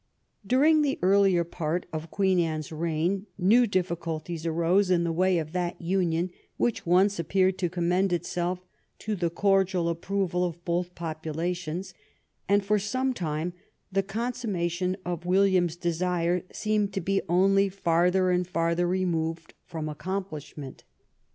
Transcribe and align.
During 0.43 0.81
the 0.81 0.97
earlier 1.03 1.43
part 1.43 1.85
of 1.93 2.09
Queen 2.09 2.39
Anne's 2.39 2.71
reign 2.71 3.27
new 3.37 3.67
difficulties 3.67 4.47
arose 4.47 4.89
in 4.89 5.03
the 5.03 5.11
way 5.11 5.37
of 5.37 5.51
that 5.51 5.79
union 5.79 6.31
which 6.57 6.87
once 6.87 7.19
appeared 7.19 7.59
to 7.59 7.69
commend 7.69 8.11
itself 8.11 8.65
to 8.97 9.15
the 9.15 9.29
cordial 9.29 9.87
approval 9.87 10.43
of 10.43 10.65
both 10.65 10.95
populations, 10.95 11.93
and 12.49 12.65
for 12.65 12.79
some 12.79 13.13
time 13.13 13.53
the 13.91 14.01
consummation 14.01 14.97
of 15.05 15.27
William's 15.27 15.75
desire 15.75 16.41
seemed 16.51 16.93
to 16.93 16.99
be 16.99 17.21
only 17.29 17.69
farther 17.69 18.31
and 18.31 18.47
farther 18.47 18.87
removed 18.87 19.53
from 19.67 19.87
accomplishment. 19.87 20.83